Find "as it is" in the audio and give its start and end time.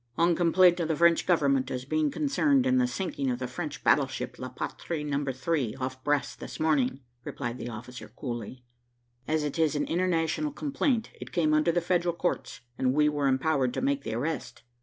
9.27-9.75